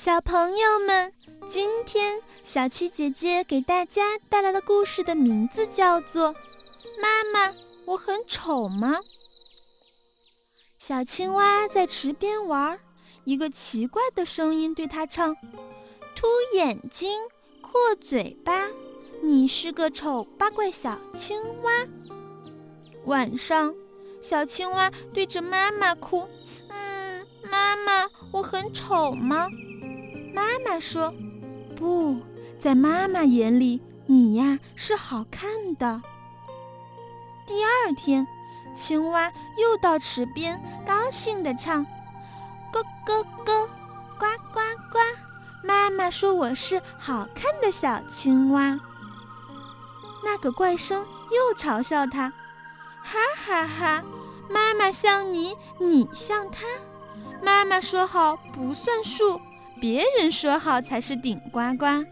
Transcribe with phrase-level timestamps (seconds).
[0.00, 1.12] 小朋友们，
[1.50, 6.32] 今天小七姐姐给大家带来的故事的名字叫做
[7.02, 7.52] 《妈妈，
[7.84, 8.92] 我很丑吗》。
[10.78, 12.78] 小青蛙在池边玩，
[13.24, 15.34] 一个奇怪的声音对它唱
[16.14, 17.20] ：“凸眼睛，
[17.60, 18.68] 阔嘴巴，
[19.20, 21.72] 你是个丑八怪小青蛙。”
[23.06, 23.74] 晚上，
[24.22, 26.24] 小青蛙对着妈妈哭
[26.70, 29.48] ：“嗯，妈妈，我很丑吗？”
[30.38, 31.12] 妈妈说
[31.74, 32.16] ：“不
[32.60, 36.00] 在妈妈眼里，你呀是好看的。”
[37.44, 38.24] 第二天，
[38.76, 41.84] 青蛙又到池边，高兴地唱
[42.70, 43.66] ：“咯咯咯，
[44.16, 44.60] 呱呱
[44.92, 44.98] 呱！”
[45.66, 48.78] 妈妈说：“我是好看的小青蛙。”
[50.22, 52.32] 那个怪声又嘲笑他
[53.02, 54.04] ：“哈哈哈！
[54.48, 56.64] 妈妈像你，你像他。
[57.42, 59.40] 妈妈说好不算数。”
[59.80, 62.04] 别人说好才是顶呱呱，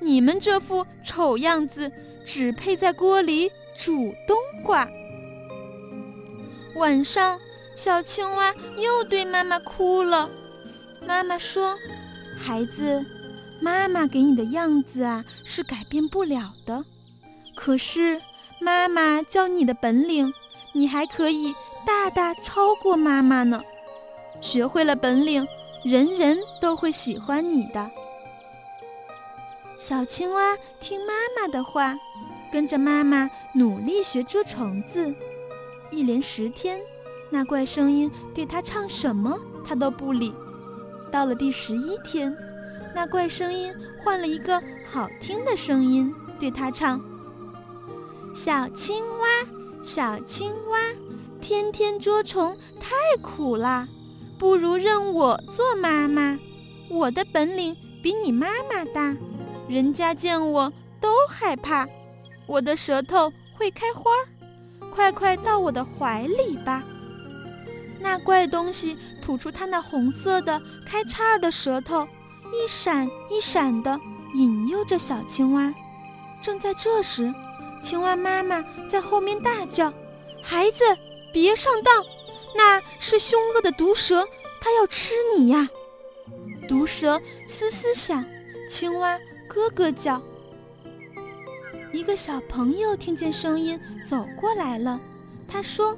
[0.00, 1.90] 你们这副丑样子
[2.24, 4.88] 只配在锅里煮冬瓜。
[6.74, 7.38] 晚上，
[7.76, 10.28] 小青蛙又对妈妈哭了。
[11.06, 11.76] 妈妈说
[12.38, 13.04] ：“孩子，
[13.60, 16.84] 妈妈给你的样子啊是改变不了的，
[17.54, 18.20] 可是
[18.60, 20.32] 妈妈教你的本领，
[20.72, 21.54] 你还可以
[21.86, 23.60] 大大超过妈妈呢。
[24.40, 25.46] 学会了本领。”
[25.84, 27.90] 人人都会喜欢你的。
[29.78, 31.94] 小青蛙听妈妈的话，
[32.52, 35.12] 跟着妈妈努力学捉虫子。
[35.90, 36.80] 一连十天，
[37.30, 40.32] 那怪声音对它唱什么，它都不理。
[41.10, 42.34] 到了第十一天，
[42.94, 47.00] 那怪声音换了一个好听的声音对它唱
[48.36, 49.26] ：“小青蛙，
[49.82, 50.78] 小青蛙，
[51.42, 53.88] 天天捉虫太苦啦。”
[54.42, 56.36] 不如认我做妈妈，
[56.90, 59.16] 我的本领比你妈妈大，
[59.68, 61.86] 人家见我都害怕。
[62.48, 64.26] 我的舌头会开花儿，
[64.90, 66.82] 快快到我的怀里吧。
[68.00, 72.04] 那怪东西吐出它那红色的开叉的舌头，
[72.52, 73.96] 一闪一闪的
[74.34, 75.72] 引诱着小青蛙。
[76.42, 77.32] 正在这时，
[77.80, 79.94] 青蛙妈妈在后面大叫
[80.42, 80.82] ：“孩子，
[81.32, 82.04] 别上当！”
[82.54, 84.26] 那是凶恶的毒蛇，
[84.60, 85.68] 它要吃你呀！
[86.68, 88.24] 毒蛇嘶嘶响，
[88.68, 89.18] 青蛙
[89.48, 90.20] 咯咯叫。
[91.92, 94.98] 一个小朋友听见声音走过来了，
[95.48, 95.96] 他说：“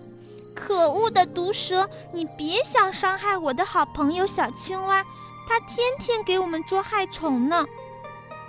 [0.55, 5.05] 可恶的毒蛇，你别想伤害我的好朋友小青蛙，
[5.49, 7.65] 它天天给我们捉害虫呢。”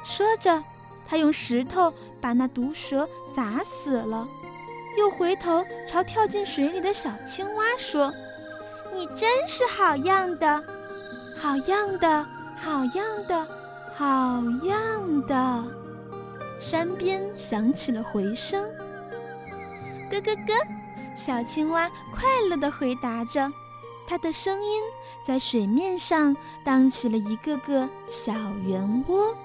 [0.03, 0.63] 说着，
[1.07, 4.27] 他用石头把那毒蛇砸死了。
[4.97, 8.13] 又回头朝跳进水里的小青蛙说
[8.93, 10.63] ：“你真是好样的，
[11.37, 12.25] 好样的，
[12.55, 13.47] 好样的，
[13.93, 15.63] 好样的！”
[16.61, 18.63] 山边响起了回声
[20.09, 20.53] ，“咯咯咯！”
[21.15, 23.51] 小青蛙快乐地回答着，
[24.07, 24.81] 它的声音
[25.25, 28.33] 在水面上荡起了一个个小
[28.65, 29.35] 圆窝。